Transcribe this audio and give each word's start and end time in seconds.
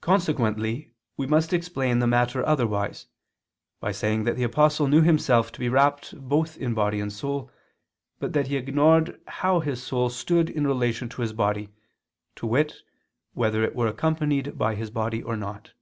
Consequently 0.00 0.92
we 1.16 1.26
must 1.26 1.52
explain 1.52 1.98
the 1.98 2.06
matter 2.06 2.46
otherwise, 2.46 3.08
by 3.80 3.90
saying 3.90 4.22
that 4.22 4.36
the 4.36 4.44
Apostle 4.44 4.86
knew 4.86 5.02
himself 5.02 5.50
to 5.50 5.58
be 5.58 5.68
rapt 5.68 6.14
both 6.16 6.56
in 6.56 6.70
soul 7.10 7.38
and 7.40 7.44
body, 7.48 7.48
but 8.20 8.34
that 8.34 8.46
he 8.46 8.56
ignored 8.56 9.20
how 9.26 9.58
his 9.58 9.82
soul 9.82 10.10
stood 10.10 10.48
in 10.48 10.64
relation 10.64 11.08
to 11.08 11.22
his 11.22 11.32
body, 11.32 11.70
to 12.36 12.46
wit, 12.46 12.74
whether 13.32 13.64
it 13.64 13.74
were 13.74 13.88
accompanied 13.88 14.56
by 14.56 14.76
his 14.76 14.90
body 14.92 15.20
or 15.20 15.36
not. 15.36 15.72